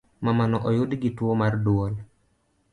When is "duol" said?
1.63-1.93